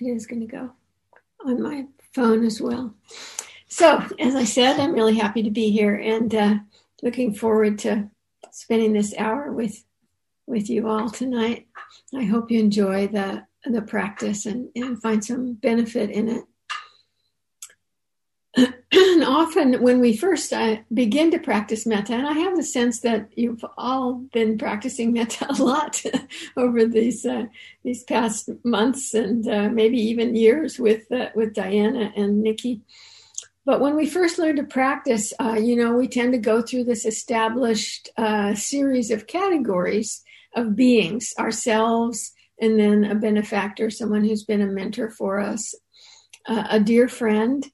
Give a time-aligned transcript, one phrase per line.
[0.00, 0.72] it is going to go
[1.44, 2.94] on my phone as well.
[3.68, 6.54] So, as I said, I'm really happy to be here and uh,
[7.02, 8.10] looking forward to
[8.50, 9.84] spending this hour with
[10.46, 11.66] with you all tonight.
[12.14, 16.44] I hope you enjoy the the practice and, and find some benefit in
[18.56, 18.74] it.
[19.18, 23.00] and often when we first uh, begin to practice metta, and I have the sense
[23.00, 26.00] that you've all been practicing metta a lot
[26.56, 27.46] over these uh,
[27.82, 32.82] these past months and uh, maybe even years with uh, with Diana and Nikki.
[33.66, 36.84] But when we first learn to practice, uh, you know, we tend to go through
[36.84, 40.22] this established uh, series of categories
[40.54, 42.30] of beings, ourselves,
[42.60, 45.74] and then a benefactor, someone who's been a mentor for us,
[46.46, 47.66] a dear friend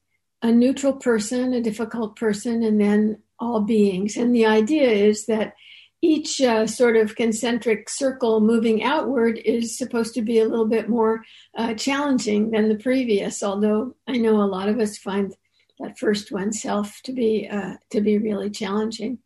[0.45, 4.15] a neutral person, a difficult person, and then all beings.
[4.15, 5.55] And the idea is that
[6.03, 10.87] each uh, sort of concentric circle moving outward is supposed to be a little bit
[10.87, 11.23] more
[11.57, 13.41] uh, challenging than the previous.
[13.41, 15.33] Although I know a lot of us find
[15.79, 19.17] that first one, self, to be uh, to be really challenging.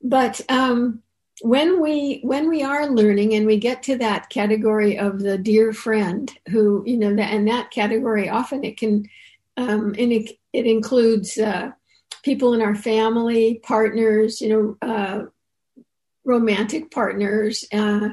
[0.00, 1.02] But um,
[1.40, 5.72] when we when we are learning and we get to that category of the dear
[5.72, 9.08] friend, who you know, and that category often it can
[9.56, 11.70] um, and it, it includes uh,
[12.22, 15.22] people in our family, partners, you know, uh,
[16.24, 18.10] romantic partners, uh,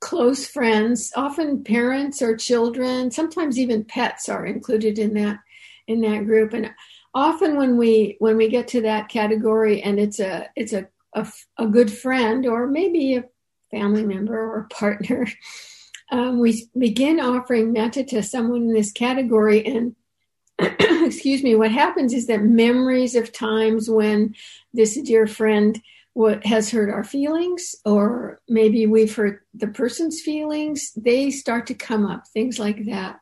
[0.00, 5.38] close friends, often parents or children, sometimes even pets are included in that
[5.86, 6.52] in that group.
[6.52, 6.70] And
[7.14, 11.26] often when we when we get to that category and it's a it's a a,
[11.58, 13.24] a good friend or maybe a
[13.70, 15.26] family member or a partner,
[16.10, 19.94] um, we begin offering metta to someone in this category and
[20.58, 24.34] excuse me, what happens is that memories of times when
[24.72, 25.80] this dear friend
[26.14, 31.74] what has hurt our feelings or maybe we've hurt the person's feelings they start to
[31.74, 33.18] come up things like that.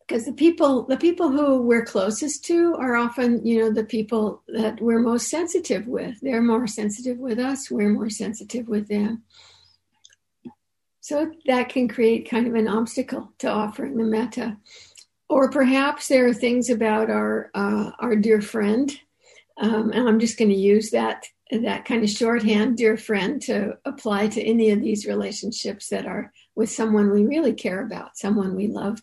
[0.00, 4.42] Because the people the people who we're closest to are often you know the people
[4.48, 6.20] that we're most sensitive with.
[6.20, 9.22] They're more sensitive with us we're more sensitive with them.
[11.00, 14.56] So that can create kind of an obstacle to offering the metta
[15.32, 18.92] or perhaps there are things about our uh, our dear friend,
[19.56, 23.78] um, and I'm just going to use that that kind of shorthand, dear friend, to
[23.84, 28.54] apply to any of these relationships that are with someone we really care about, someone
[28.54, 29.02] we love.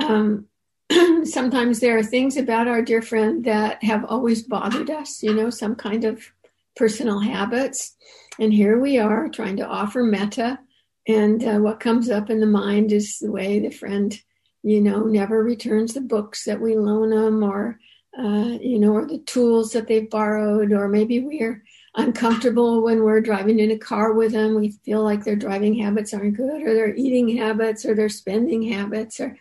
[0.00, 0.46] Um,
[1.24, 5.50] sometimes there are things about our dear friend that have always bothered us, you know,
[5.50, 6.32] some kind of
[6.74, 7.96] personal habits.
[8.40, 10.58] And here we are trying to offer metta.
[11.06, 14.20] And uh, what comes up in the mind is the way the friend
[14.62, 17.78] you know, never returns the books that we loan them or,
[18.18, 21.62] uh, you know, or the tools that they've borrowed, or maybe we're
[21.96, 24.54] uncomfortable when we're driving in a car with them.
[24.54, 28.62] We feel like their driving habits aren't good, or their eating habits, or their spending
[28.62, 29.36] habits, or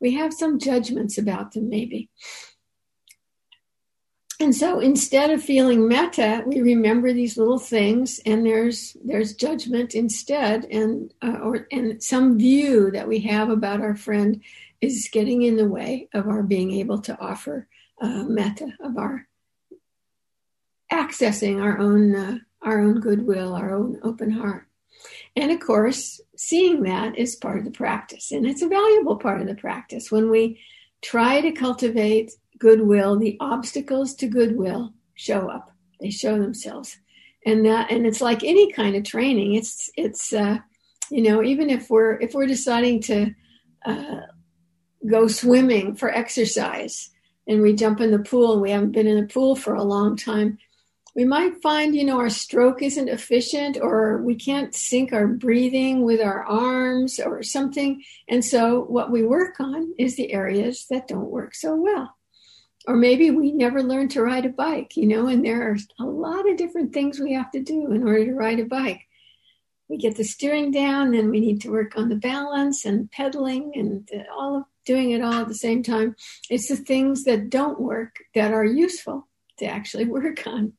[0.00, 2.08] we have some judgments about them, maybe.
[4.40, 9.94] And so instead of feeling metta we remember these little things, and there's there's judgment
[9.94, 14.42] instead, and uh, or and some view that we have about our friend
[14.80, 17.68] is getting in the way of our being able to offer
[18.00, 19.28] uh, metta, of our
[20.90, 24.66] accessing our own uh, our own goodwill, our own open heart.
[25.36, 29.42] And of course, seeing that is part of the practice, and it's a valuable part
[29.42, 30.10] of the practice.
[30.10, 30.60] When we
[31.02, 35.72] try to cultivate goodwill, the obstacles to goodwill show up.
[36.00, 36.96] They show themselves.
[37.44, 39.54] And that and it's like any kind of training.
[39.54, 40.58] It's it's uh,
[41.10, 43.34] you know, even if we're if we're deciding to
[43.84, 44.20] uh,
[45.10, 47.10] go swimming for exercise
[47.48, 49.82] and we jump in the pool and we haven't been in the pool for a
[49.82, 50.58] long time,
[51.16, 56.04] we might find, you know, our stroke isn't efficient or we can't sync our breathing
[56.04, 58.02] with our arms or something.
[58.28, 62.14] And so what we work on is the areas that don't work so well
[62.86, 66.04] or maybe we never learned to ride a bike, you know, and there are a
[66.04, 69.02] lot of different things we have to do in order to ride a bike.
[69.88, 73.72] We get the steering down, then we need to work on the balance and pedaling
[73.74, 76.16] and all of doing it all at the same time.
[76.48, 79.28] It's the things that don't work that are useful
[79.58, 80.74] to actually work on.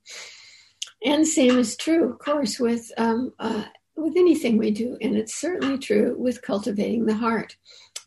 [1.03, 3.65] And same is true, of course, with um, uh,
[3.95, 7.57] with anything we do, and it's certainly true with cultivating the heart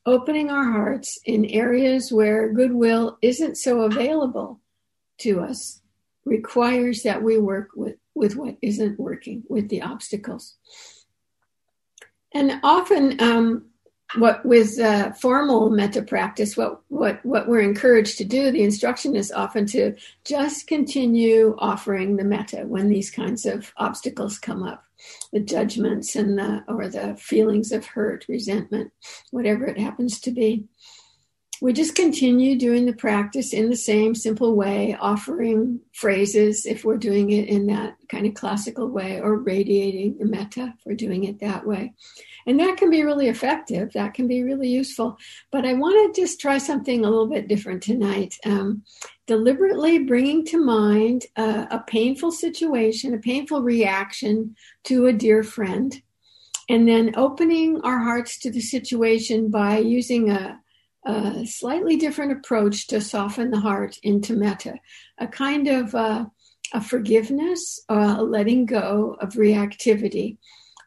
[0.07, 4.61] opening our hearts in areas where goodwill isn't so available
[5.19, 5.81] to us
[6.25, 10.57] requires that we work with, with what isn't working, with the obstacles.
[12.33, 13.67] And often, um,
[14.17, 19.17] what with uh, formal metta practice, what what what we're encouraged to do, the instruction
[19.17, 24.84] is often to just continue offering the metta when these kinds of obstacles come up.
[25.33, 28.93] The judgments and the or the feelings of hurt, resentment,
[29.31, 30.65] whatever it happens to be.
[31.63, 36.99] We just continue doing the practice in the same simple way, offering phrases if we're
[36.99, 41.25] doing it in that kind of classical way, or radiating the metta if we're doing
[41.25, 41.93] it that way.
[42.47, 43.93] And that can be really effective.
[43.93, 45.17] That can be really useful.
[45.51, 48.37] But I want to just try something a little bit different tonight.
[48.45, 48.83] Um,
[49.27, 56.03] deliberately bringing to mind a, a painful situation, a painful reaction to a dear friend,
[56.69, 60.61] and then opening our hearts to the situation by using a,
[61.05, 64.79] a slightly different approach to soften the heart into metta,
[65.19, 66.27] a kind of uh,
[66.73, 70.39] a forgiveness, a letting go of reactivity.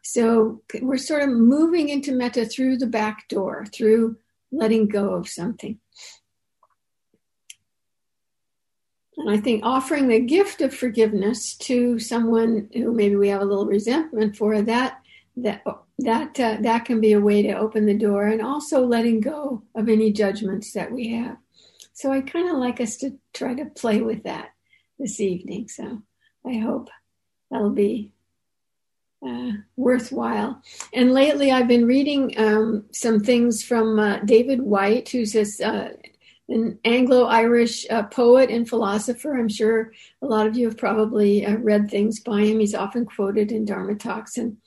[0.02, 4.16] So we're sort of moving into metta through the back door, through
[4.50, 5.78] letting go of something.
[9.18, 13.44] And I think offering the gift of forgiveness to someone who maybe we have a
[13.44, 15.02] little resentment for that
[15.42, 15.62] that
[15.98, 19.62] that uh, that can be a way to open the door, and also letting go
[19.74, 21.36] of any judgments that we have.
[21.92, 24.50] So I kind of like us to try to play with that
[24.98, 25.68] this evening.
[25.68, 26.02] So
[26.46, 26.90] I hope
[27.50, 28.12] that'll be
[29.26, 30.62] uh, worthwhile.
[30.92, 35.88] And lately, I've been reading um, some things from uh, David Whyte who's a, uh,
[36.48, 39.36] an Anglo Irish uh, poet and philosopher.
[39.36, 39.92] I'm sure
[40.22, 42.60] a lot of you have probably uh, read things by him.
[42.60, 44.38] He's often quoted in Dharma talks.
[44.38, 44.58] And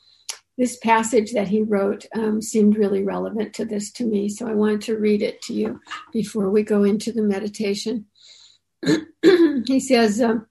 [0.62, 4.30] this passage that he wrote um, seemed really relevant to this to me.
[4.30, 5.80] So I wanted to read it to you
[6.14, 8.06] before we go into the meditation.
[9.24, 10.46] he says, um,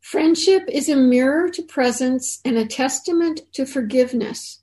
[0.00, 4.62] Friendship is a mirror to presence and a testament to forgiveness.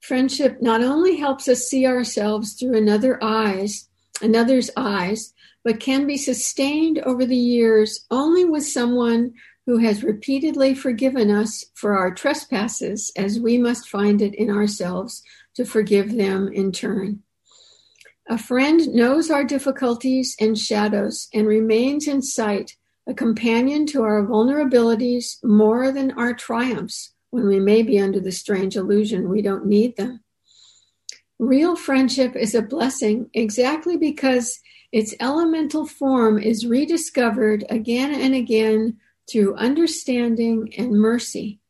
[0.00, 3.88] Friendship not only helps us see ourselves through another eyes,
[4.20, 5.32] another's eyes,
[5.62, 9.34] but can be sustained over the years only with someone
[9.70, 15.22] who has repeatedly forgiven us for our trespasses, as we must find it in ourselves
[15.54, 17.22] to forgive them in turn.
[18.28, 22.74] A friend knows our difficulties and shadows and remains in sight
[23.06, 28.32] a companion to our vulnerabilities more than our triumphs when we may be under the
[28.32, 30.18] strange illusion we don't need them.
[31.38, 34.58] Real friendship is a blessing exactly because
[34.90, 38.98] its elemental form is rediscovered again and again
[39.30, 41.60] through understanding and mercy.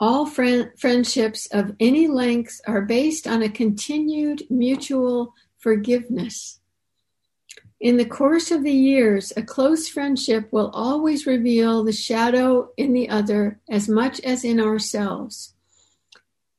[0.00, 6.60] All friend- friendships of any length are based on a continued mutual forgiveness.
[7.80, 12.92] In the course of the years, a close friendship will always reveal the shadow in
[12.92, 15.54] the other as much as in ourselves.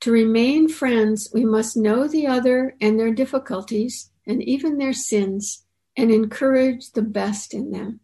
[0.02, 5.66] To remain friends, we must know the other and their difficulties and even their sins
[5.98, 8.00] and encourage the best in them.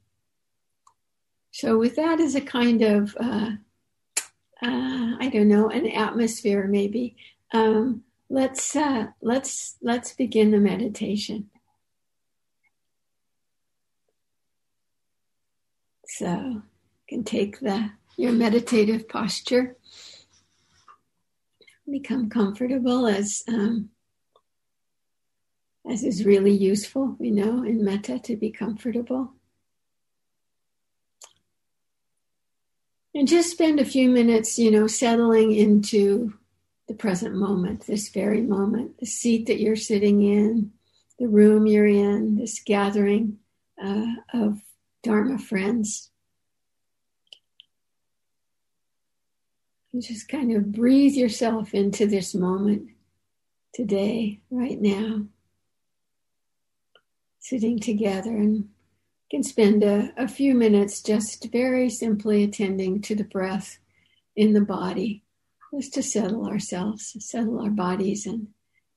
[1.55, 3.51] So, with that as a kind of, uh,
[4.61, 7.15] uh, I don't know, an atmosphere maybe,
[7.53, 11.49] um, let's uh, let's let's begin the meditation.
[16.07, 16.63] So you
[17.07, 19.77] can take the your meditative posture,
[21.89, 23.91] become comfortable as um,
[25.89, 29.34] as is really useful, you know, in metta to be comfortable.
[33.15, 36.33] And just spend a few minutes, you know, settling into
[36.89, 40.73] the present moment, this very moment, the seat that you're sitting in,
[41.17, 43.37] the room you're in, this gathering
[43.81, 44.59] uh, of
[45.01, 46.11] Dharma friends.
[49.93, 52.89] You just kind of breathe yourself into this moment
[53.73, 55.23] today, right now,
[57.39, 58.67] sitting together and
[59.29, 63.79] can spend a, a few minutes just very simply attending to the breath
[64.35, 65.23] in the body,
[65.73, 68.47] just to settle ourselves, settle our bodies, and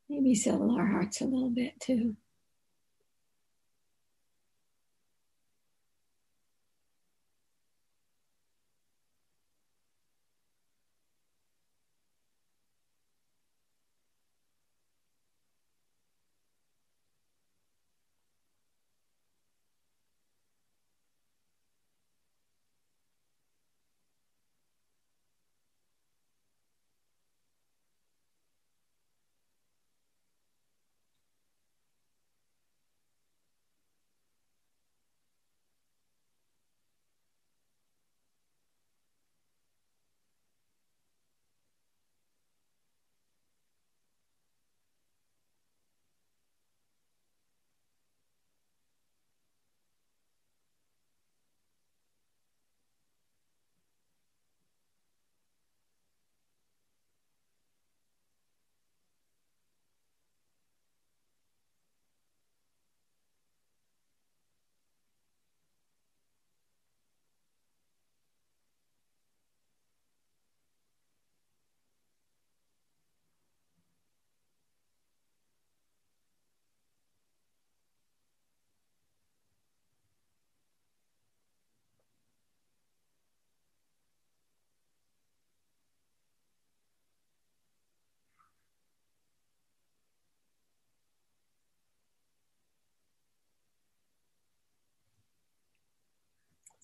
[0.08, 2.16] maybe settle our hearts a little bit too.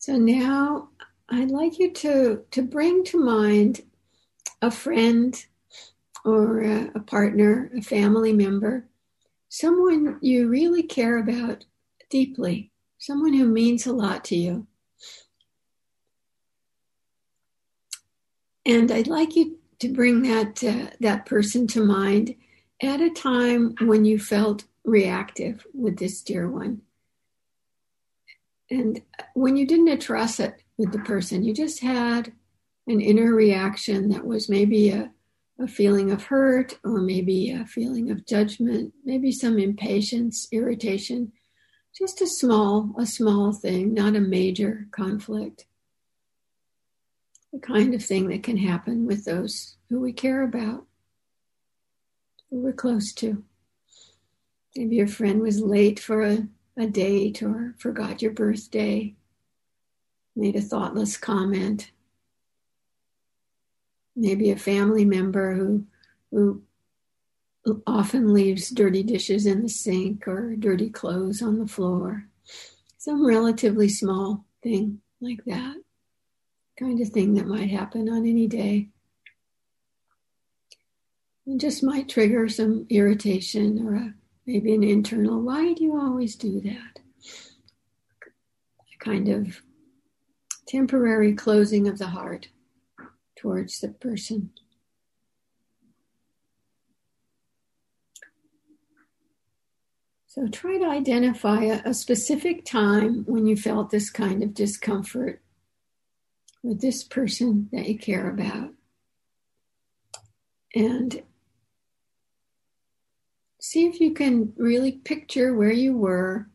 [0.05, 0.91] So now
[1.31, 3.81] I'd like you to, to bring to mind
[4.61, 5.35] a friend
[6.27, 8.87] or a, a partner, a family member,
[9.49, 11.65] someone you really care about
[12.11, 14.67] deeply, someone who means a lot to you.
[18.67, 22.35] And I'd like you to bring that uh, that person to mind
[22.83, 26.83] at a time when you felt reactive with this dear one.
[28.71, 29.03] And
[29.35, 32.33] when you didn't address it with the person, you just had
[32.87, 35.11] an inner reaction that was maybe a,
[35.59, 41.33] a feeling of hurt or maybe a feeling of judgment, maybe some impatience, irritation,
[41.97, 45.67] just a small, a small thing, not a major conflict.
[47.53, 50.87] The kind of thing that can happen with those who we care about,
[52.51, 53.45] who we're close to.
[54.75, 59.15] Maybe your friend was late for a, a date or forgot your birthday,
[60.35, 61.91] made a thoughtless comment.
[64.17, 65.87] Maybe a family member who,
[66.31, 66.63] who
[67.87, 72.29] often leaves dirty dishes in the sink or dirty clothes on the floor.
[72.99, 75.77] Some relatively small thing like that,
[76.79, 78.89] kind of thing that might happen on any day.
[81.47, 84.15] And just might trigger some irritation or a
[84.47, 87.01] maybe an internal, why do you always do that?
[88.95, 89.63] A kind of
[90.67, 92.49] temporary closing of the heart
[93.37, 94.51] towards the person.
[100.27, 105.41] So try to identify a, a, specific time when you felt this kind of discomfort
[106.61, 108.71] with this person that you care about.
[110.75, 111.23] And
[113.65, 116.47] see if you can really picture where you were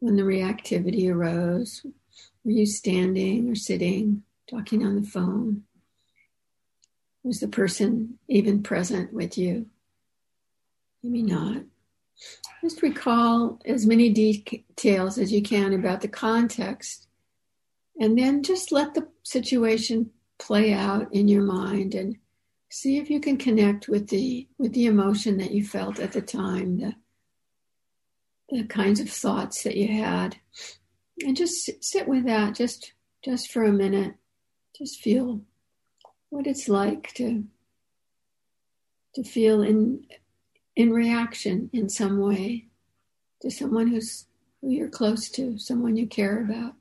[0.00, 1.86] when the reactivity arose.
[2.44, 5.62] Were you standing or sitting, talking on the phone?
[7.22, 9.66] Was the person even present with you?
[11.04, 11.62] Maybe not.
[12.60, 17.06] Just recall as many details as you can about the context,
[18.00, 22.16] and then just let the situation play out in your mind and
[22.70, 26.22] see if you can connect with the with the emotion that you felt at the
[26.22, 26.94] time the
[28.48, 30.36] the kinds of thoughts that you had.
[31.22, 32.92] And just sit with that just
[33.24, 34.14] just for a minute.
[34.76, 35.40] Just feel
[36.28, 37.44] what it's like to
[39.14, 40.06] to feel in
[40.74, 42.66] in reaction in some way
[43.40, 44.26] to someone who's
[44.60, 46.74] who you're close to someone you care about.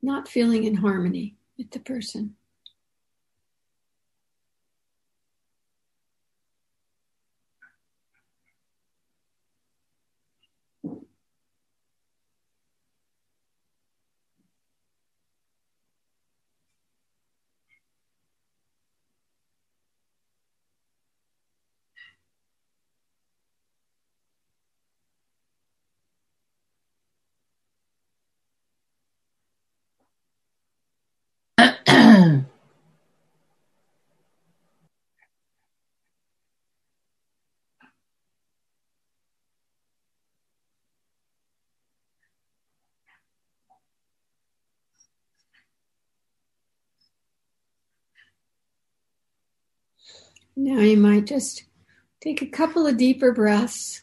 [0.00, 2.36] Not feeling in harmony with the person
[50.56, 51.64] Now you might just
[52.20, 54.02] take a couple of deeper breaths.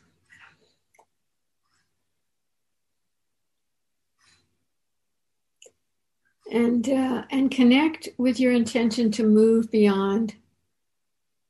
[6.52, 10.34] And, uh, and connect with your intention to move beyond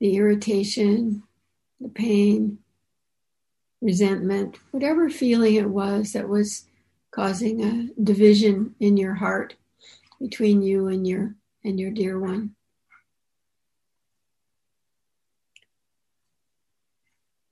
[0.01, 1.23] the irritation,
[1.79, 2.59] the pain,
[3.81, 6.65] resentment, whatever feeling it was that was
[7.11, 9.55] causing a division in your heart
[10.19, 12.55] between you and your and your dear one.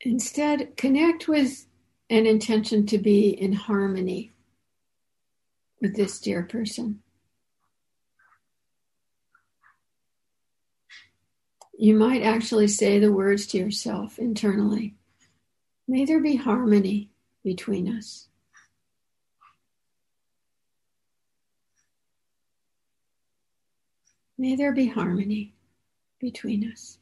[0.02, 1.66] Instead, connect with
[2.10, 4.32] an intention to be in harmony
[5.82, 7.02] with this dear person.
[11.78, 14.96] You might actually say the words to yourself internally
[15.88, 17.12] May there be harmony
[17.44, 18.28] between us.
[24.38, 25.54] May there be harmony
[26.20, 27.00] between us.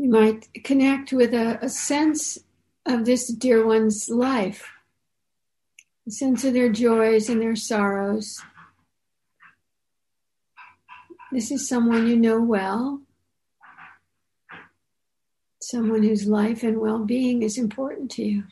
[0.00, 2.38] You might connect with a, a sense
[2.86, 4.66] of this dear one's life,
[6.08, 8.40] a sense of their joys and their sorrows.
[11.30, 13.02] This is someone you know well,
[15.60, 18.44] someone whose life and well being is important to you.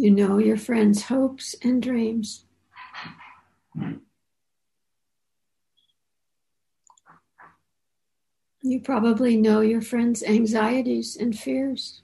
[0.00, 2.46] You know your friend's hopes and dreams.
[8.62, 12.00] You probably know your friend's anxieties and fears.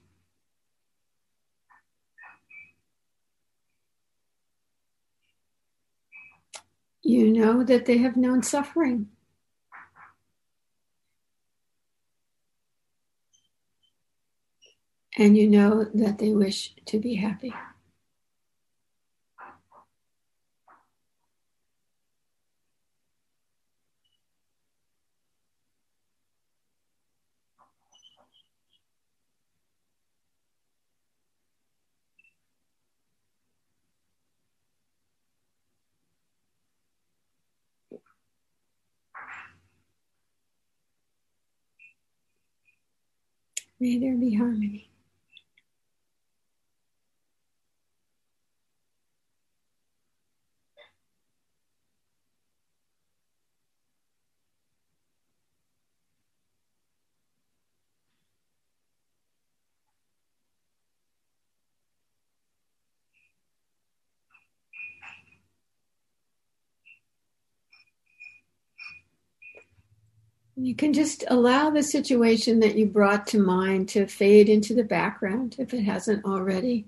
[7.03, 9.09] You know that they have known suffering.
[15.17, 17.55] And you know that they wish to be happy.
[43.81, 44.91] May there be harmony.
[70.59, 74.85] You can just allow the situation that you brought to mind to fade into the
[74.85, 76.87] background if it hasn't already.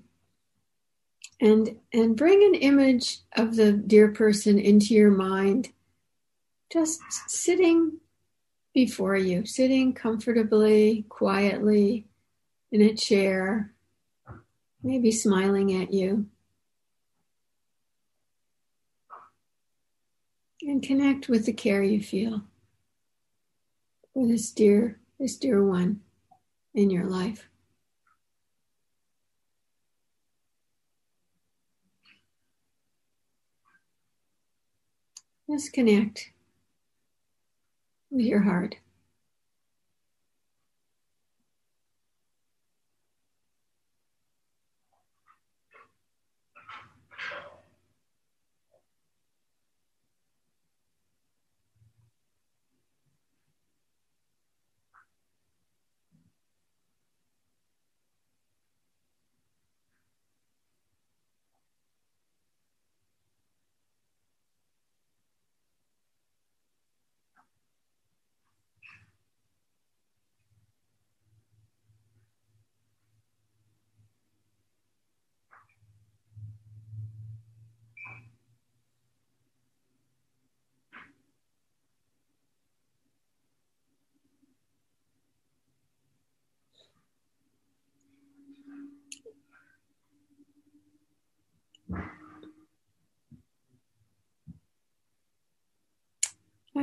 [1.39, 5.69] And, and bring an image of the dear person into your mind,
[6.71, 7.99] just sitting
[8.73, 12.07] before you, sitting comfortably, quietly
[12.71, 13.71] in a chair,
[14.81, 16.25] maybe smiling at you.
[20.63, 22.41] And connect with the care you feel
[24.19, 26.01] for this dear, this dear one
[26.73, 27.47] in your life.
[35.49, 36.31] Just connect
[38.11, 38.75] with your heart.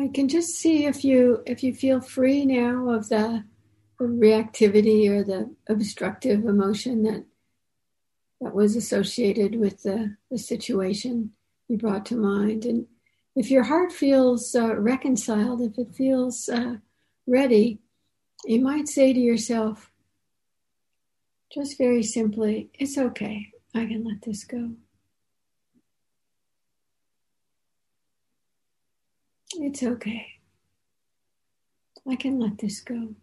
[0.06, 3.44] I can just see if you if you feel free now of the,
[4.00, 7.24] reactivity or the obstructive emotion that
[8.40, 11.32] that was associated with the, the situation
[11.68, 12.66] you brought to mind.
[12.66, 12.86] And
[13.34, 16.76] if your heart feels uh, reconciled, if it feels uh,
[17.26, 17.78] ready,
[18.44, 19.90] you might say to yourself,
[21.50, 23.48] just very simply, it's okay.
[23.74, 24.72] I can let this go.
[29.54, 30.26] It's okay.
[32.08, 33.14] I can let this go.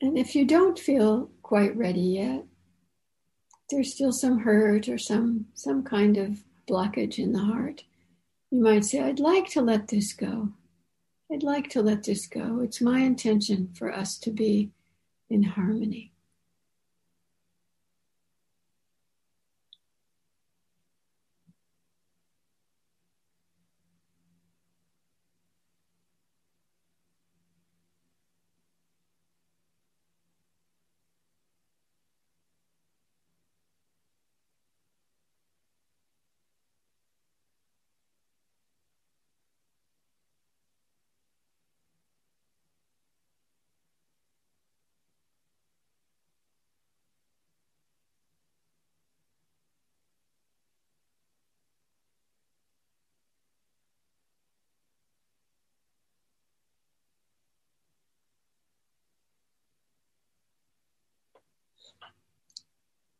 [0.00, 2.44] And if you don't feel quite ready yet,
[3.70, 7.84] there's still some hurt or some some kind of blockage in the heart.
[8.50, 10.50] You might say, I'd like to let this go.
[11.32, 12.60] I'd like to let this go.
[12.60, 14.70] It's my intention for us to be
[15.30, 16.13] in harmony.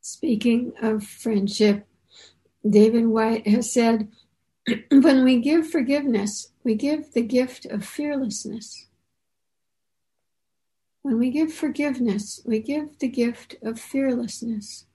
[0.00, 1.86] Speaking of friendship,
[2.68, 4.08] David Whyte has said,
[4.90, 8.86] when we give forgiveness, we give the gift of fearlessness.
[11.02, 14.86] When we give forgiveness, we give the gift of fearlessness.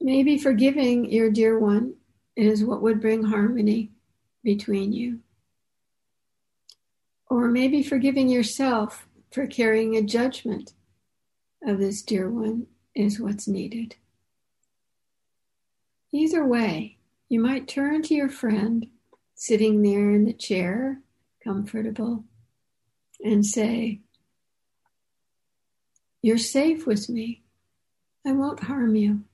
[0.00, 1.94] Maybe forgiving your dear one
[2.36, 3.90] is what would bring harmony
[4.42, 5.20] between you.
[7.34, 10.72] Or maybe forgiving yourself for carrying a judgment
[11.66, 13.96] of this dear one is what's needed.
[16.12, 16.96] Either way,
[17.28, 18.86] you might turn to your friend
[19.34, 21.00] sitting there in the chair,
[21.42, 22.22] comfortable,
[23.24, 23.98] and say,
[26.22, 27.42] You're safe with me.
[28.24, 29.24] I won't harm you.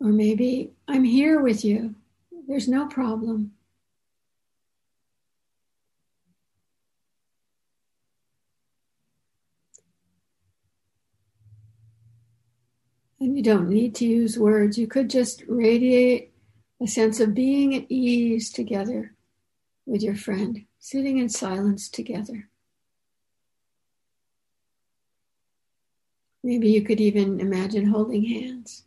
[0.00, 1.94] Or maybe I'm here with you.
[2.46, 3.52] There's no problem.
[13.18, 14.78] And you don't need to use words.
[14.78, 16.32] You could just radiate
[16.80, 19.14] a sense of being at ease together
[19.86, 22.48] with your friend, sitting in silence together.
[26.42, 28.85] Maybe you could even imagine holding hands.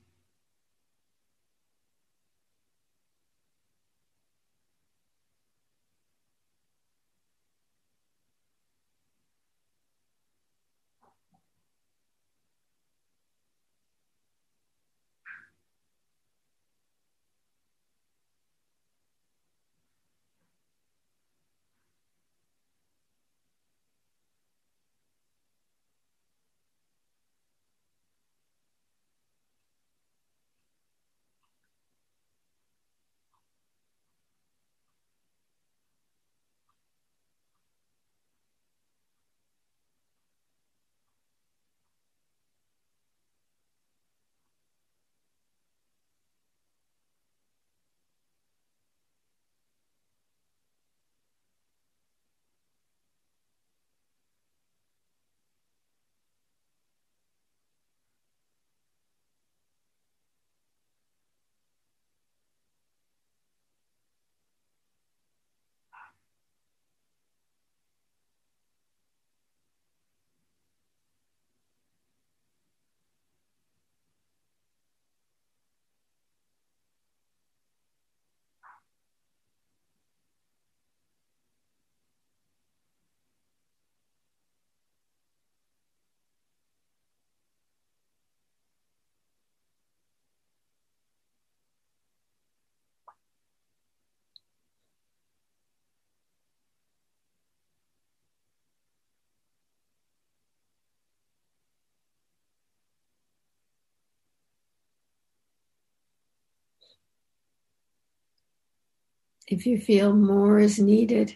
[109.49, 111.35] If you feel more is needed,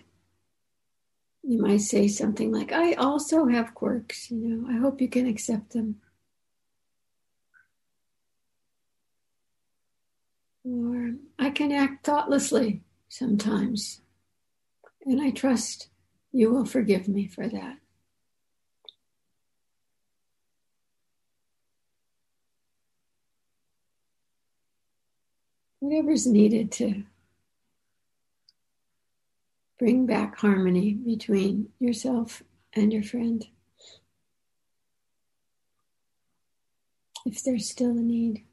[1.42, 5.28] you might say something like, I also have quirks, you know, I hope you can
[5.28, 6.00] accept them.
[10.64, 14.02] Or I can act thoughtlessly sometimes,
[15.06, 15.90] and I trust
[16.32, 17.78] you will forgive me for that.
[25.80, 27.04] Whatever's needed to
[29.84, 32.42] bring back harmony between yourself
[32.72, 33.46] and your friend.
[37.26, 38.46] If there's still a need.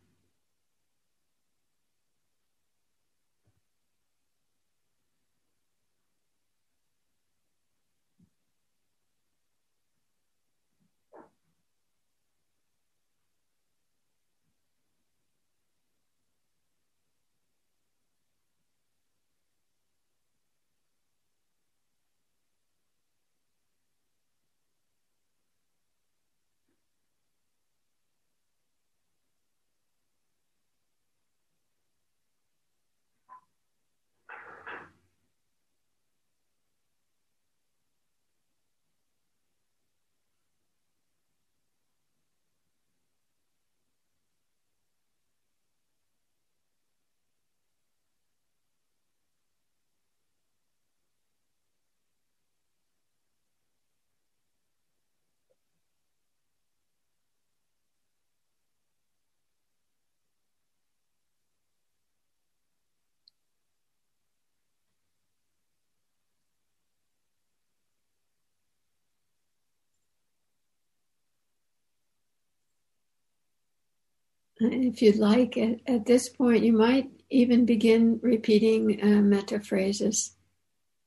[74.60, 80.36] If you'd like, at, at, this point, you might even begin repeating uh, metta phrases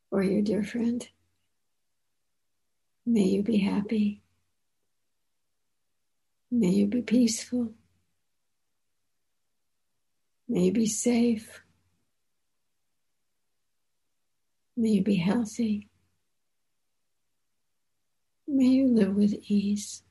[0.10, 1.08] for your dear friend.
[3.06, 4.22] May you be happy.
[6.50, 7.74] May you be peaceful.
[10.48, 11.62] May you be safe.
[14.76, 15.90] May you be healthy.
[18.48, 20.04] May you live with ease.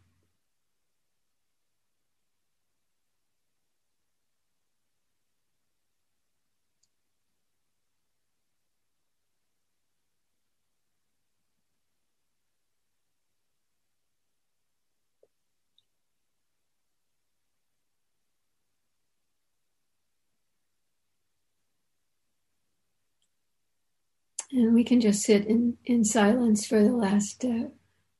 [24.52, 27.68] And we can just sit in, in silence for the last uh,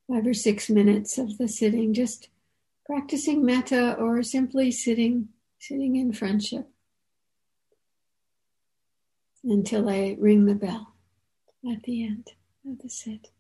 [0.09, 2.29] five or six minutes of the sitting, just
[2.87, 6.69] practicing metta or simply sitting, sitting in friendship
[9.45, 10.95] until I ring the bell
[11.71, 12.31] at the end
[12.67, 13.32] of the sit.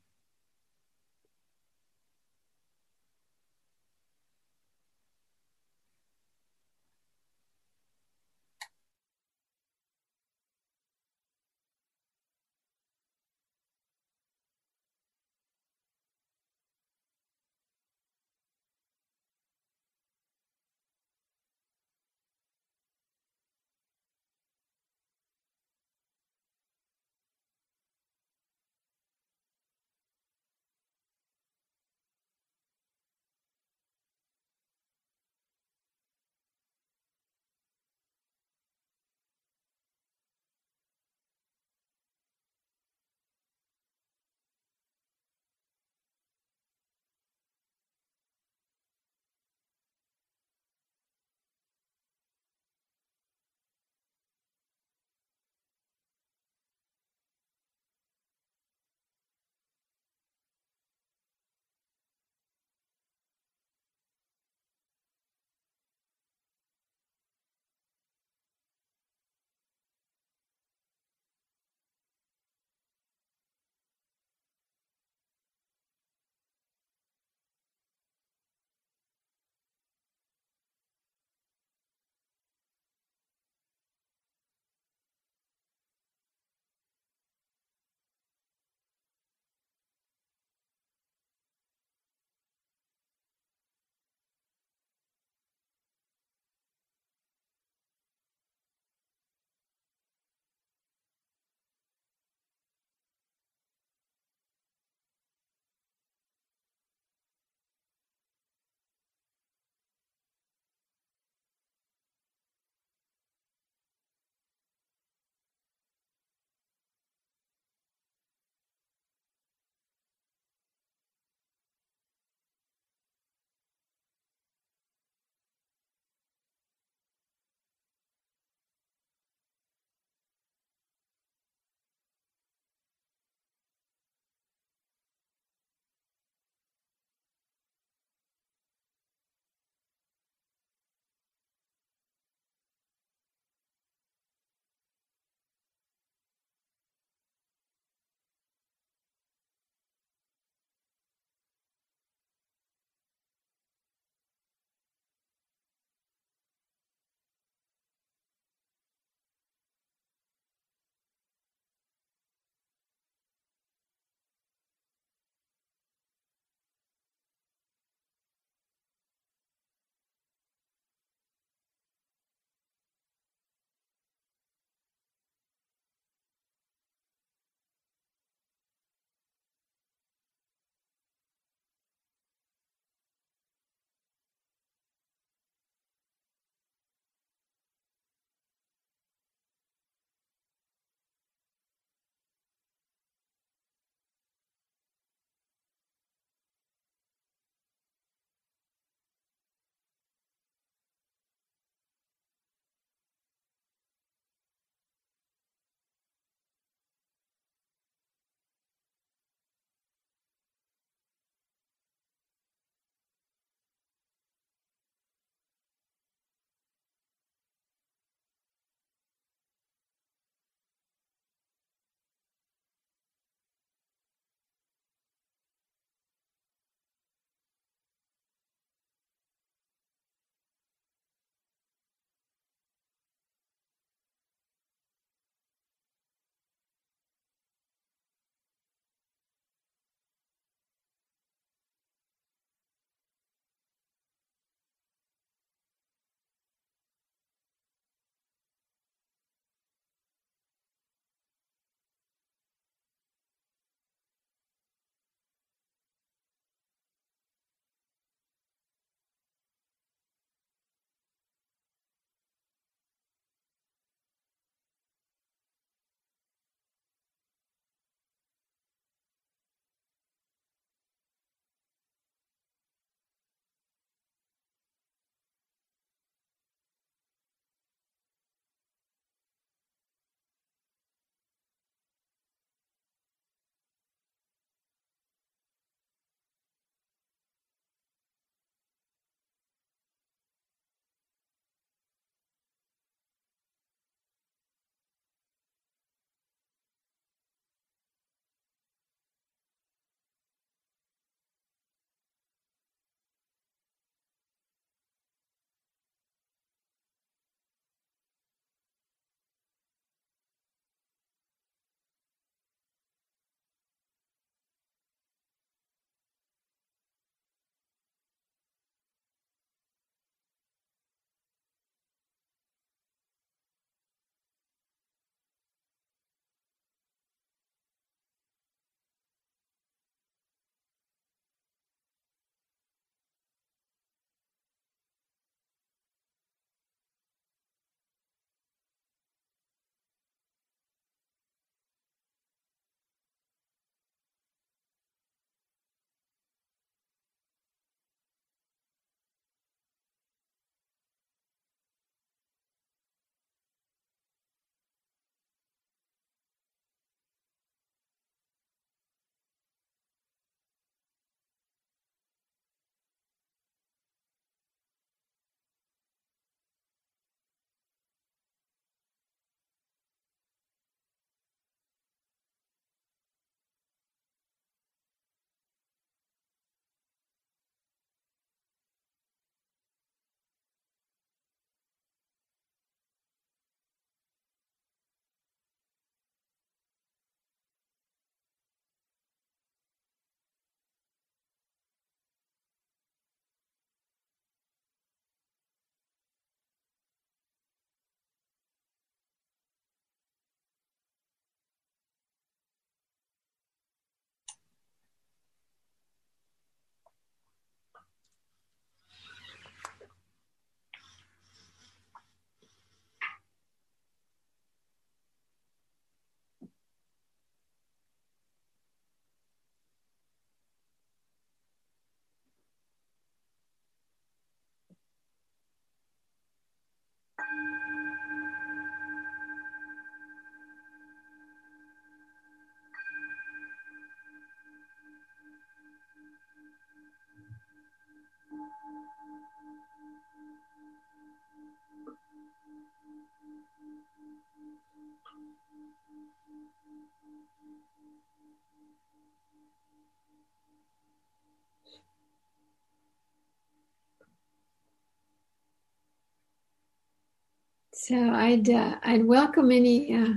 [457.74, 460.14] So I'd uh, I'd welcome any uh,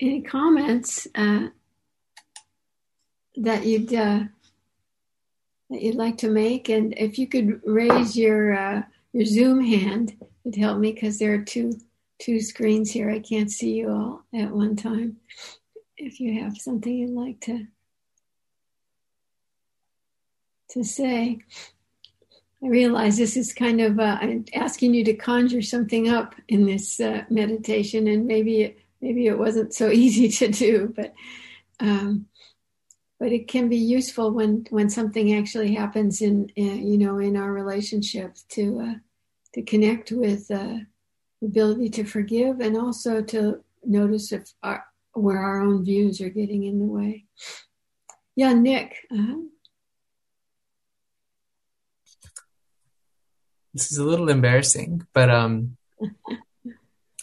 [0.00, 1.48] any comments uh,
[3.36, 4.24] that you'd uh,
[5.70, 8.82] that you'd like to make, and if you could raise your uh,
[9.12, 11.78] your Zoom hand, it'd help me because there are two
[12.18, 13.08] two screens here.
[13.08, 15.18] I can't see you all at one time.
[15.96, 17.68] If you have something you'd like to
[20.70, 21.38] to say.
[22.62, 24.18] I realize this is kind of uh,
[24.54, 29.38] asking you to conjure something up in this uh, meditation, and maybe it, maybe it
[29.38, 31.14] wasn't so easy to do, but
[31.80, 32.26] um,
[33.18, 37.18] but it can be useful when when something actually happens in, in uh, you know
[37.18, 38.94] in our relationship to uh,
[39.54, 40.78] to connect with uh,
[41.40, 44.84] the ability to forgive and also to notice if our,
[45.14, 47.24] where our own views are getting in the way.
[48.36, 49.06] Yeah, Nick.
[49.10, 49.40] Uh-huh.
[53.72, 55.76] This is a little embarrassing, but um,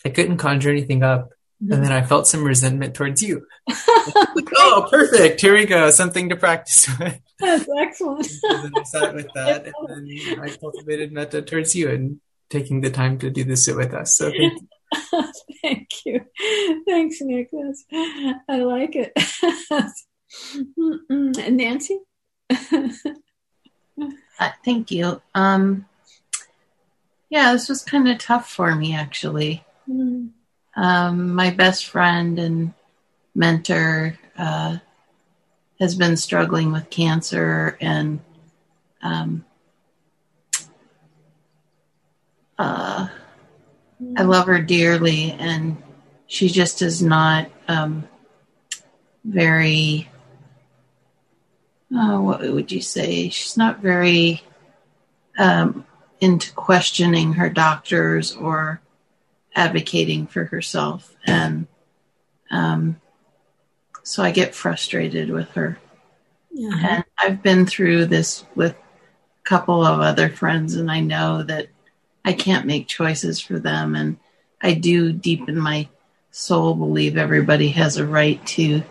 [0.06, 1.32] I couldn't conjure anything up.
[1.60, 3.48] And then I felt some resentment towards you.
[3.68, 5.42] like, oh, perfect.
[5.42, 5.90] Here we go.
[5.90, 7.20] Something to practice with.
[7.40, 8.28] That's excellent.
[8.44, 12.20] and then I sat with that, and then I cultivated metta towards you and
[12.52, 14.16] taking the time to do this with us.
[14.16, 15.32] So thank you.
[15.64, 16.26] thank you.
[16.88, 17.84] Thanks, Nicholas.
[17.92, 19.14] I like it.
[21.10, 22.00] and Nancy?
[24.40, 25.22] uh, thank you.
[25.34, 25.88] Um,
[27.30, 29.64] yeah, this was kind of tough for me actually.
[29.90, 30.30] Mm.
[30.76, 32.74] Um, my best friend and
[33.34, 34.78] mentor uh,
[35.80, 38.20] has been struggling with cancer, and
[39.02, 39.46] um,
[42.58, 43.08] uh,
[44.02, 44.14] mm.
[44.20, 45.82] I love her dearly, and
[46.28, 48.08] she just is not um,
[49.24, 50.10] very.
[51.96, 53.30] Uh, what would you say?
[53.30, 54.44] She's not very
[55.38, 55.86] um,
[56.20, 58.82] into questioning her doctors or
[59.56, 61.16] advocating for herself.
[61.26, 61.68] And
[62.52, 63.00] um,
[64.04, 65.78] so I get frustrated with her.
[66.52, 66.88] Yeah.
[66.90, 71.68] And I've been through this with a couple of other friends, and I know that
[72.26, 73.96] I can't make choices for them.
[73.96, 74.18] And
[74.62, 75.88] I do, deep in my
[76.32, 78.84] soul, believe everybody has a right to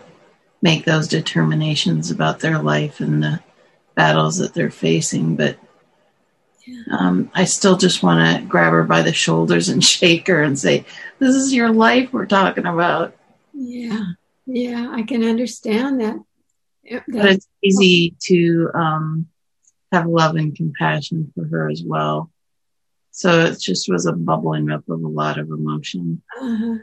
[0.61, 3.41] make those determinations about their life and the
[3.95, 5.35] battles that they're facing.
[5.35, 5.57] But
[6.91, 10.57] um, I still just want to grab her by the shoulders and shake her and
[10.57, 10.85] say,
[11.19, 13.15] "This is your life we're talking about."
[13.53, 14.03] Yeah,
[14.45, 16.23] yeah, I can understand that.
[17.07, 19.27] but it's easy to um,
[19.91, 22.31] have love and compassion for her as well.
[23.11, 26.21] So it just was a bubbling up of a lot of emotion.
[26.39, 26.77] Uh-huh.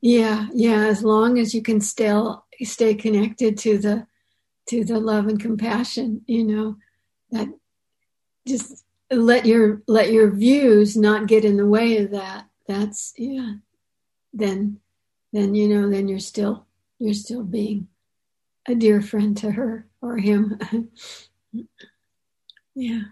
[0.00, 0.86] Yeah, yeah.
[0.86, 4.06] As long as you can still stay connected to the
[4.68, 6.76] to the love and compassion, you know,
[7.30, 7.48] that
[8.46, 12.46] just let your let your views not get in the way of that.
[12.66, 13.54] That's yeah.
[14.32, 14.80] Then
[15.32, 16.66] then you know then you're still
[16.98, 17.88] you're still being
[18.66, 20.58] a dear friend to her or him.
[22.76, 23.02] Yeah.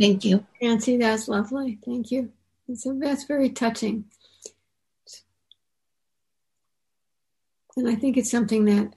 [0.00, 0.44] Thank you.
[0.60, 1.78] Nancy that's lovely.
[1.84, 2.32] Thank you.
[2.74, 4.06] So that's very touching.
[7.76, 8.94] And i think it's something that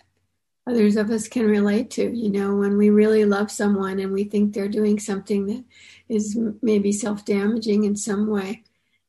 [0.66, 2.16] others of us can relate to.
[2.16, 5.64] You know, when we really love someone and we think they're doing something that
[6.10, 8.64] is maybe self-damaging in some way,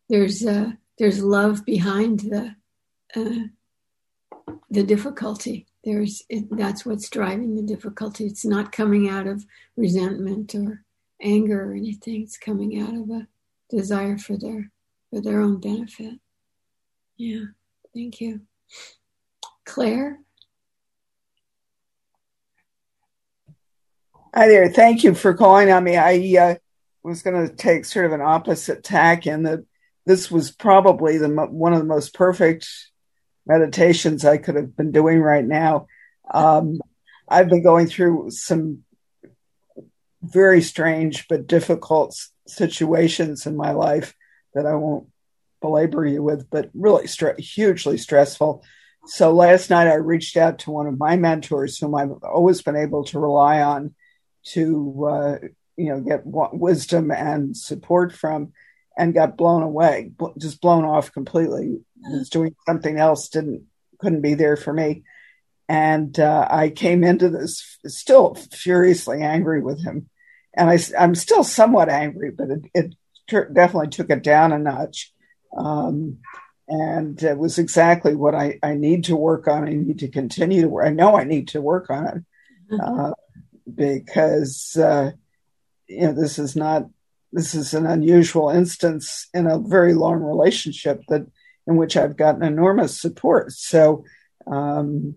[0.08, 2.56] there's uh, there's love behind the
[3.16, 3.48] uh,
[4.70, 5.66] the difficulty.
[5.84, 8.26] There's it, that's what's driving the difficulty.
[8.26, 9.44] It's not coming out of
[9.76, 10.84] resentment or
[11.20, 12.22] anger or anything.
[12.22, 13.28] It's coming out of a
[13.70, 14.70] desire for their
[15.10, 16.18] for their own benefit.
[17.16, 17.44] Yeah,
[17.94, 18.40] thank you,
[19.64, 20.23] Claire.
[24.36, 24.68] Hi there.
[24.68, 25.96] Thank you for calling on me.
[25.96, 26.54] I uh,
[27.04, 29.60] was going to take sort of an opposite tack in that
[30.06, 32.68] this was probably the one of the most perfect
[33.46, 35.86] meditations I could have been doing right now.
[36.32, 36.80] Um,
[37.28, 38.82] I've been going through some
[40.20, 42.18] very strange but difficult
[42.48, 44.16] situations in my life
[44.54, 45.06] that I won't
[45.60, 48.64] belabor you with, but really stre- hugely stressful.
[49.06, 52.74] So last night I reached out to one of my mentors, whom I've always been
[52.74, 53.94] able to rely on
[54.44, 55.38] to uh,
[55.76, 58.52] you know get wisdom and support from
[58.96, 63.64] and got blown away just blown off completely was doing something else didn't
[63.98, 65.02] couldn't be there for me
[65.68, 70.08] and uh, i came into this still furiously angry with him
[70.54, 72.94] and I, i'm still somewhat angry but it, it
[73.28, 75.12] t- definitely took it down a notch
[75.56, 76.18] um,
[76.68, 79.64] and it was exactly what I, I need to work on.
[79.64, 80.86] I need to continue to work.
[80.86, 82.24] I know I need to work on it.
[82.72, 82.80] Mm-hmm.
[82.80, 83.12] Uh,
[83.72, 85.12] because uh,
[85.88, 86.88] you know this is not
[87.32, 91.26] this is an unusual instance in a very long relationship that
[91.66, 93.52] in which I've gotten enormous support.
[93.52, 94.04] So,
[94.46, 95.16] um,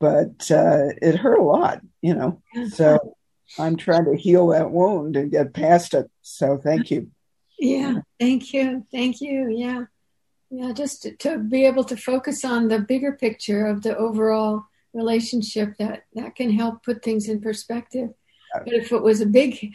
[0.00, 2.42] but uh, it hurt a lot, you know.
[2.72, 3.16] So
[3.58, 6.10] I'm trying to heal that wound and get past it.
[6.22, 7.10] So thank you.
[7.58, 9.48] Yeah, thank you, thank you.
[9.50, 9.84] Yeah,
[10.50, 10.72] yeah.
[10.72, 14.64] Just to, to be able to focus on the bigger picture of the overall
[14.98, 18.10] relationship that that can help put things in perspective.
[18.52, 19.72] But if it was a big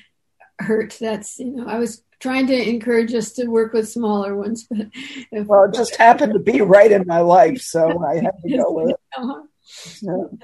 [0.60, 4.66] hurt, that's you know, I was trying to encourage us to work with smaller ones,
[4.70, 4.88] but
[5.32, 8.58] if, well, it just happened to be right in my life, so I had to
[8.58, 9.00] go with it.
[9.18, 9.44] Uh-huh.
[9.62, 10.38] So.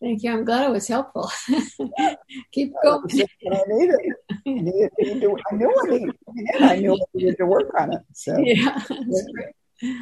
[0.00, 0.32] Thank you.
[0.32, 1.30] I'm glad it was helpful.
[2.52, 3.04] Keep going.
[3.10, 3.96] I needed.
[4.30, 6.16] I, needed, to, I knew I needed.
[6.60, 8.02] I knew I needed to work on it.
[8.12, 9.96] So yeah, that's great.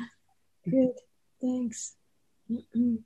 [0.68, 0.94] Good.
[1.40, 1.94] Thanks.
[2.50, 2.98] Mm-mm.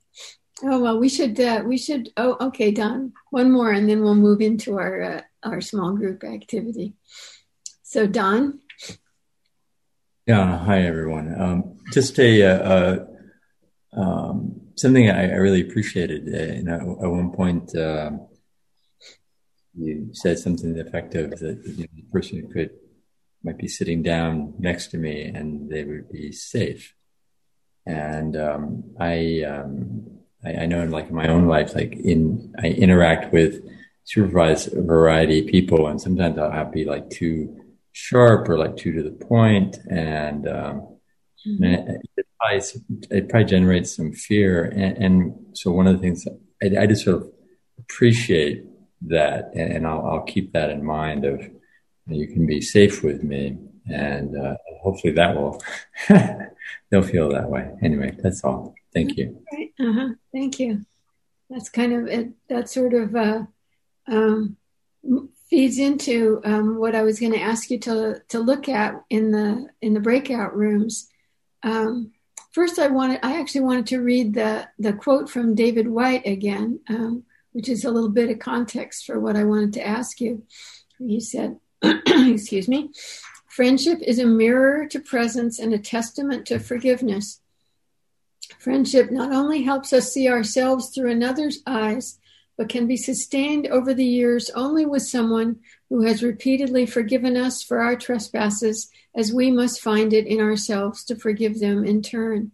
[0.63, 2.09] Oh well, we should uh, we should.
[2.17, 3.13] Oh, okay, Don.
[3.29, 6.95] One more, and then we'll move into our uh, our small group activity.
[7.83, 8.59] So, Don.
[10.25, 10.57] Yeah.
[10.57, 11.39] Hi, everyone.
[11.39, 13.05] Um, just a, uh,
[13.95, 16.27] a um, something I, I, really appreciated.
[16.27, 18.27] Uh, you know, at one point, um,
[19.73, 22.71] you said something effective that the person could
[23.43, 26.93] might be sitting down next to me and they would be safe.
[27.85, 30.16] And um, I um,
[30.47, 33.63] I, I know in like in my own life, like in I interact with
[34.03, 37.55] supervised variety of people, and sometimes I'll be like too
[37.91, 40.87] sharp or like too to the point, and, um,
[41.45, 41.63] mm-hmm.
[41.63, 42.61] and it, probably,
[43.09, 44.65] it, probably, generates some fear.
[44.65, 46.27] And, and so one of the things
[46.63, 47.31] I, I, just sort of
[47.79, 48.65] appreciate
[49.07, 51.41] that, and, and I'll, I'll, keep that in mind of
[52.07, 53.57] you can be safe with me,
[53.91, 55.61] and uh, hopefully that will
[56.89, 57.71] they'll feel that way.
[57.81, 58.75] Anyway, that's all.
[58.97, 59.43] Thank you.
[59.79, 60.09] Uh-huh.
[60.33, 60.85] Thank you.
[61.49, 62.29] That's kind of it.
[62.49, 63.43] That sort of uh,
[64.07, 64.57] um,
[65.49, 69.31] feeds into um, what I was going to ask you to to look at in
[69.31, 71.09] the in the breakout rooms.
[71.63, 72.11] Um,
[72.51, 76.79] first, I wanted I actually wanted to read the the quote from David Whyte again,
[76.89, 77.23] um,
[77.53, 80.43] which is a little bit of context for what I wanted to ask you.
[80.99, 82.91] He said, "Excuse me."
[83.47, 87.41] Friendship is a mirror to presence and a testament to forgiveness.
[88.67, 92.19] Friendship not only helps us see ourselves through another's eyes,
[92.57, 97.63] but can be sustained over the years only with someone who has repeatedly forgiven us
[97.63, 102.51] for our trespasses, as we must find it in ourselves to forgive them in turn.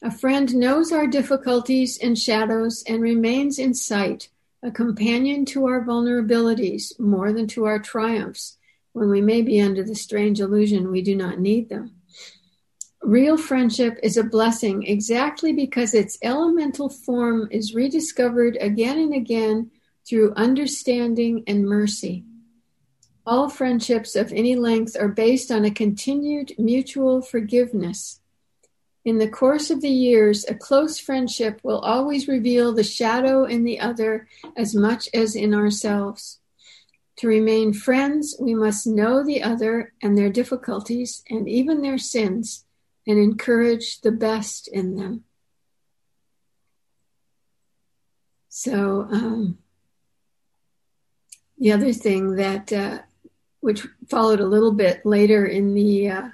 [0.00, 4.28] A friend knows our difficulties and shadows and remains in sight,
[4.62, 8.58] a companion to our vulnerabilities more than to our triumphs,
[8.92, 11.95] when we may be under the strange illusion we do not need them.
[13.06, 19.70] Real friendship is a blessing exactly because its elemental form is rediscovered again and again
[20.04, 22.24] through understanding and mercy.
[23.24, 28.18] All friendships of any length are based on a continued mutual forgiveness.
[29.04, 33.62] In the course of the years, a close friendship will always reveal the shadow in
[33.62, 34.26] the other
[34.56, 36.40] as much as in ourselves.
[37.18, 42.64] To remain friends, we must know the other and their difficulties and even their sins
[43.06, 45.24] and encourage the best in them.
[48.48, 49.58] So, um,
[51.58, 53.00] the other thing that, uh,
[53.60, 56.28] which followed a little bit later in the uh,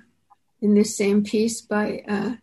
[0.61, 2.37] in this same piece by uh,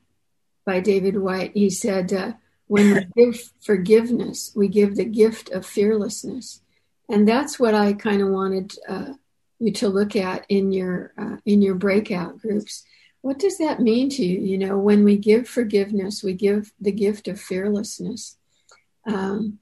[0.66, 2.34] by David Whyte, he said, uh,
[2.68, 6.62] "When we give forgiveness, we give the gift of fearlessness,"
[7.08, 9.14] and that's what I kind of wanted uh,
[9.60, 12.84] you to look at in your uh, in your breakout groups
[13.22, 14.40] what does that mean to you?
[14.40, 18.38] You know, when we give forgiveness, we give the gift of fearlessness.
[19.06, 19.60] Um,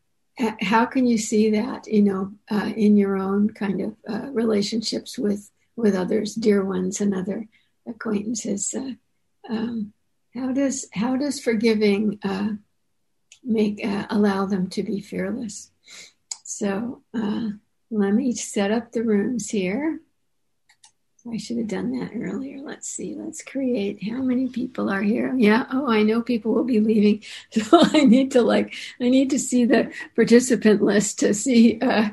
[0.62, 5.18] how can you see that, you know, uh, in your own kind of uh, relationships
[5.18, 7.48] with with others, dear ones, and other
[7.88, 8.74] acquaintances?
[8.74, 8.94] Uh,
[9.50, 9.94] um,
[10.36, 12.50] how does how does forgiving uh,
[13.44, 15.72] make uh, allow them to be fearless?
[16.44, 17.50] So uh,
[17.90, 20.02] let me set up the rooms here.
[21.32, 22.60] I should have done that earlier.
[22.60, 23.16] Let's see.
[23.16, 24.04] Let's create.
[24.04, 25.34] How many people are here?
[25.36, 25.66] Yeah.
[25.72, 27.24] Oh, I know people will be leaving.
[27.52, 32.10] So I need to like, I need to see the participant list to see uh,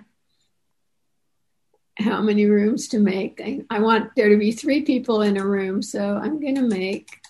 [1.99, 3.41] how many rooms to make.
[3.45, 5.83] I, I want there to be three people in a room.
[5.83, 7.21] So I'm going to make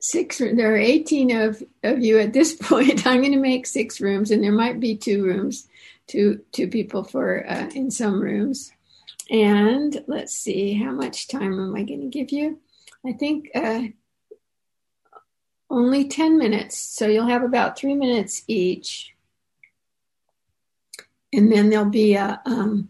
[0.00, 0.38] six.
[0.38, 3.06] There are 18 of, of you at this point.
[3.06, 5.66] I'm going to make six rooms and there might be two rooms,
[6.06, 8.72] two, two people for uh, in some rooms.
[9.30, 12.60] And let's see, how much time am I going to give you?
[13.06, 13.82] I think uh,
[15.70, 16.78] only 10 minutes.
[16.78, 19.14] So you'll have about three minutes each.
[21.32, 22.88] And then there'll be a, um,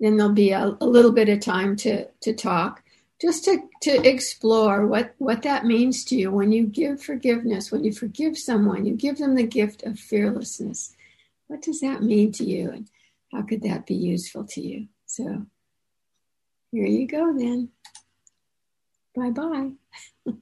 [0.00, 2.82] then there'll be a, a little bit of time to to talk
[3.20, 7.82] just to, to explore what, what that means to you when you give forgiveness, when
[7.82, 10.94] you forgive someone, you give them the gift of fearlessness.
[11.48, 12.70] What does that mean to you?
[12.70, 12.88] And
[13.32, 14.86] how could that be useful to you?
[15.06, 15.46] So
[16.72, 17.70] here you go then.
[19.14, 19.72] Bye bye.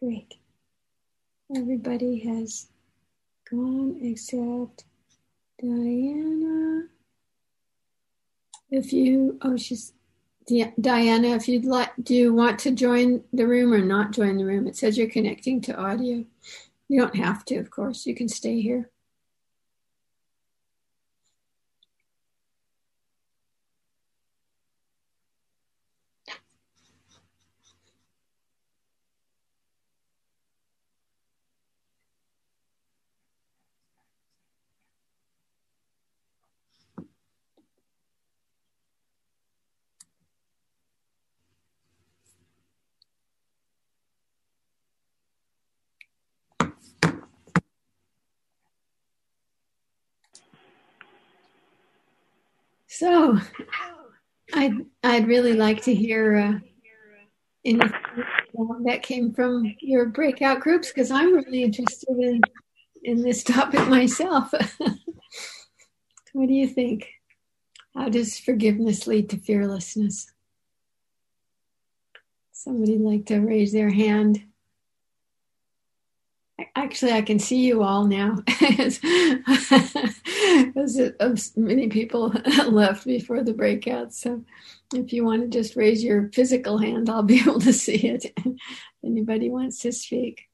[0.00, 0.34] Great.
[1.54, 2.66] Everybody has
[3.50, 4.84] gone except
[5.62, 6.88] Diana.
[8.70, 9.94] If you, oh, she's
[10.80, 11.28] Diana.
[11.30, 14.68] If you'd like, do you want to join the room or not join the room?
[14.68, 16.24] It says you're connecting to audio.
[16.88, 18.06] You don't have to, of course.
[18.06, 18.91] You can stay here.
[53.02, 53.36] So,
[54.54, 56.58] I'd I'd really like to hear uh,
[57.64, 57.90] anything
[58.84, 62.40] that came from your breakout groups because I'm really interested in
[63.02, 64.54] in this topic myself.
[66.32, 67.08] what do you think?
[67.92, 70.30] How does forgiveness lead to fearlessness?
[72.52, 74.44] Somebody like to raise their hand.
[76.76, 78.36] Actually, I can see you all now.
[81.20, 82.34] As many people
[82.68, 84.12] left before the breakout.
[84.12, 84.44] So
[84.94, 88.36] if you want to just raise your physical hand, I'll be able to see it.
[89.04, 90.48] Anybody wants to speak?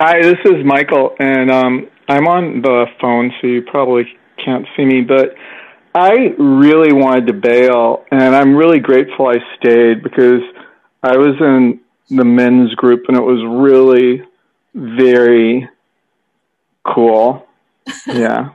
[0.00, 4.04] Hi, this is Michael, and um, I'm on the phone, so you probably
[4.44, 5.34] can't see me, but
[5.94, 10.40] I really wanted to bail, and I'm really grateful I stayed because
[11.02, 14.22] I was in the men's group, and it was really
[14.74, 15.68] very
[16.84, 17.46] cool.
[18.06, 18.50] Yeah,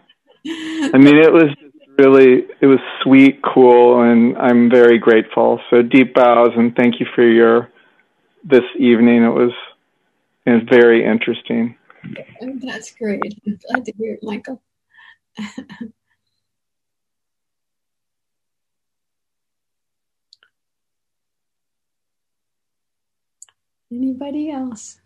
[0.45, 1.53] I mean, it was
[1.99, 5.59] really it was sweet, cool, and I'm very grateful.
[5.69, 7.69] So deep bows and thank you for your
[8.43, 9.23] this evening.
[9.23, 9.51] It was
[10.45, 11.75] was very interesting.
[12.41, 13.21] Oh, that's great.
[13.45, 14.61] I'm glad to hear it, Michael.
[23.91, 25.01] Anybody else?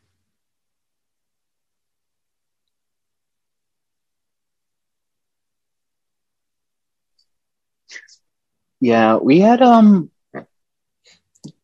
[8.80, 10.10] Yeah, we had um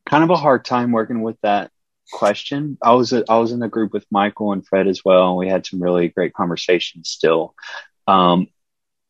[0.09, 1.71] kind of a hard time working with that
[2.11, 2.77] question.
[2.81, 5.37] I was a, I was in the group with Michael and Fred as well, and
[5.37, 7.53] we had some really great conversations still.
[8.07, 8.47] Um,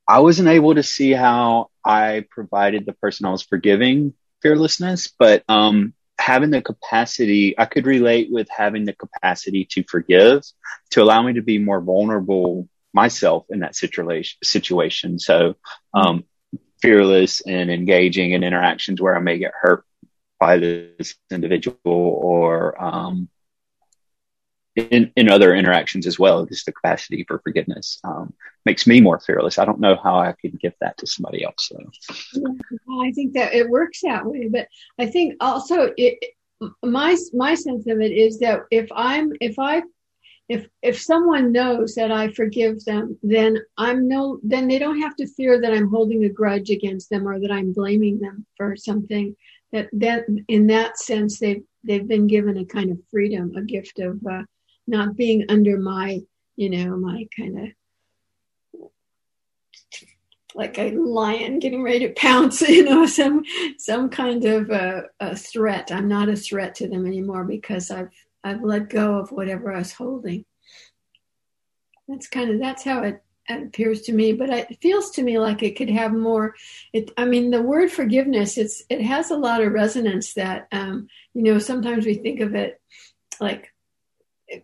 [0.07, 5.43] I wasn't able to see how I provided the person I was forgiving fearlessness, but
[5.49, 10.43] um, having the capacity, I could relate with having the capacity to forgive,
[10.91, 14.37] to allow me to be more vulnerable myself in that situation.
[14.43, 15.19] Situation.
[15.19, 15.55] So,
[15.93, 16.25] um,
[16.81, 19.83] fearless and engaging in interactions where I may get hurt
[20.39, 23.29] by this individual or, um,
[24.77, 28.33] in, in other interactions as well, just the capacity for forgiveness um,
[28.65, 29.57] makes me more fearless.
[29.57, 31.71] I don't know how I could give that to somebody else.
[32.33, 32.41] Yeah,
[33.01, 34.67] I think that it works that way, but
[34.99, 36.23] I think also it,
[36.83, 39.81] my my sense of it is that if I'm if I
[40.47, 45.15] if if someone knows that I forgive them, then I'm no then they don't have
[45.17, 48.75] to fear that I'm holding a grudge against them or that I'm blaming them for
[48.75, 49.35] something.
[49.71, 53.99] That that in that sense they've they've been given a kind of freedom, a gift
[53.99, 54.43] of uh,
[54.87, 56.21] not being under my,
[56.55, 57.67] you know, my kind of
[60.55, 63.43] like a lion getting ready to pounce, you know, some
[63.77, 65.91] some kind of a, a, threat.
[65.91, 68.09] I'm not a threat to them anymore because I've
[68.43, 70.45] I've let go of whatever I was holding.
[72.07, 75.37] That's kind of that's how it, it appears to me, but it feels to me
[75.37, 76.55] like it could have more.
[76.91, 80.33] It, I mean, the word forgiveness, it's it has a lot of resonance.
[80.33, 82.81] That um, you know, sometimes we think of it
[83.39, 83.73] like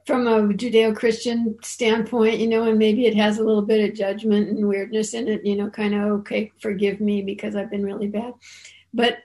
[0.06, 4.50] from a Judeo-Christian standpoint, you know, and maybe it has a little bit of judgment
[4.50, 8.08] and weirdness in it, you know, kind of okay, forgive me because I've been really
[8.08, 8.34] bad.
[8.94, 9.18] But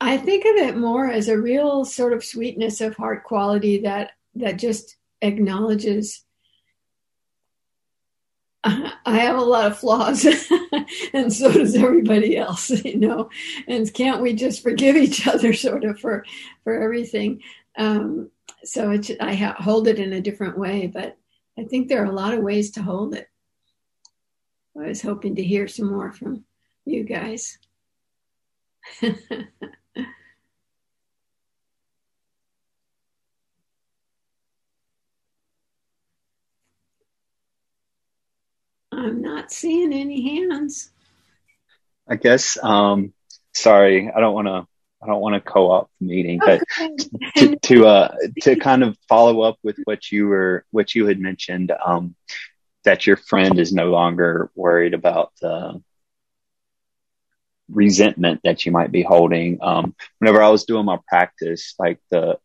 [0.00, 4.12] I think of it more as a real sort of sweetness of heart quality that
[4.34, 6.24] that just acknowledges
[8.64, 10.24] I have a lot of flaws,
[11.12, 13.28] and so does everybody else, you know.
[13.66, 16.24] And can't we just forgive each other, sort of, for
[16.62, 17.42] for everything?
[17.76, 18.30] Um,
[18.64, 21.16] so I ha- hold it in a different way, but
[21.58, 23.28] I think there are a lot of ways to hold it.
[24.76, 26.44] I was hoping to hear some more from
[26.84, 27.58] you guys.
[38.92, 40.90] I'm not seeing any hands.
[42.08, 42.58] I guess.
[42.62, 43.12] Um,
[43.54, 44.66] sorry, I don't want to.
[45.02, 46.62] I don't want to co-op the meeting, but
[47.36, 51.18] to to, uh, to kind of follow up with what you were what you had
[51.18, 52.14] mentioned, um,
[52.84, 55.82] that your friend is no longer worried about the
[57.68, 59.58] resentment that you might be holding.
[59.62, 62.38] Um, whenever I was doing my practice, like the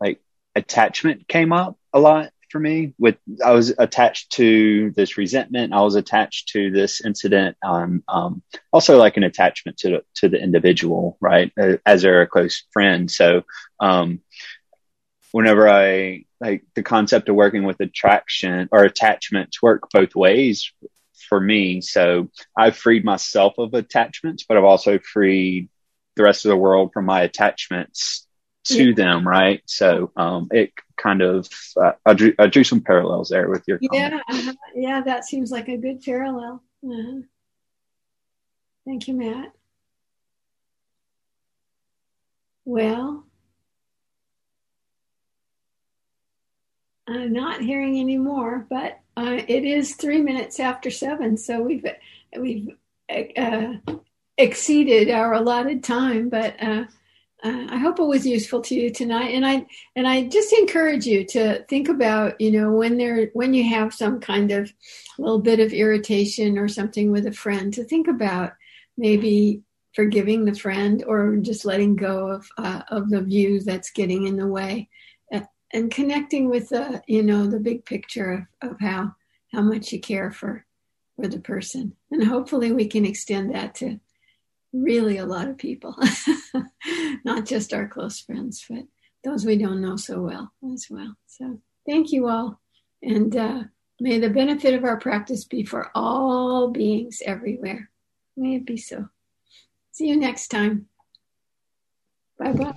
[0.00, 0.20] like
[0.54, 5.72] attachment came up a lot for me with i was attached to this resentment.
[5.72, 7.56] I was attached to this incident.
[7.64, 8.42] Um, um,
[8.72, 11.52] also like an attachment to the, to the individual right?
[11.84, 13.10] As they're a close friend.
[13.10, 13.42] So
[13.80, 14.20] um,
[15.32, 20.72] whenever i like the concept of working with attraction or attachments work both ways
[21.28, 21.80] for me.
[21.80, 25.68] So i've freed myself of attachments but i've also freed
[26.16, 28.26] the rest of the world from my attachments
[28.66, 28.94] to yeah.
[28.94, 29.62] them, right?
[29.66, 31.48] So um, it kind of
[31.80, 34.54] uh, I, drew, I drew some parallels there with your yeah uh-huh.
[34.74, 36.62] yeah that seems like a good parallel.
[36.84, 37.20] Uh-huh.
[38.86, 39.52] Thank you, Matt.
[42.64, 43.24] Well,
[47.08, 51.86] I'm not hearing any more, but uh, it is three minutes after seven, so we've
[52.38, 52.76] we've
[53.08, 53.74] uh,
[54.36, 56.84] exceeded our allotted time, but uh,
[57.44, 59.28] I hope it was useful to you tonight.
[59.34, 63.52] And I and I just encourage you to think about, you know, when there when
[63.52, 64.72] you have some kind of
[65.18, 68.52] little bit of irritation or something with a friend, to think about
[68.96, 69.62] maybe
[69.94, 74.36] forgiving the friend or just letting go of uh, of the view that's getting in
[74.36, 74.88] the way,
[75.32, 75.40] uh,
[75.72, 79.14] and connecting with the you know the big picture of, of how
[79.52, 80.64] how much you care for
[81.16, 81.94] for the person.
[82.10, 84.00] And hopefully we can extend that to
[84.72, 85.96] really a lot of people,
[87.24, 88.84] not just our close friends, but
[89.24, 91.16] those we don't know so well as well.
[91.26, 92.60] So thank you all.
[93.02, 93.62] And uh,
[94.00, 97.90] may the benefit of our practice be for all beings everywhere.
[98.36, 99.08] May it be so.
[99.92, 100.88] See you next time.
[102.38, 102.74] Bye bye.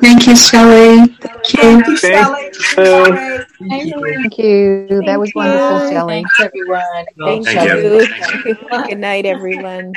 [0.00, 1.06] Thank you, Shelley.
[1.20, 2.50] Thank you, Shelley.
[2.74, 5.02] Thank you.
[5.06, 6.24] That was wonderful, Shelley.
[6.24, 7.06] Thanks, everyone.
[7.24, 8.04] Thank you.
[8.88, 9.92] Good night, everyone.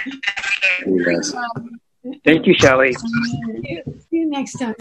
[1.36, 1.80] Um,
[2.24, 2.96] Thank you, Shelley.
[2.96, 4.76] Um, see you next time.